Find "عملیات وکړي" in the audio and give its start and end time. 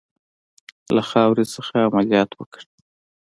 1.87-2.69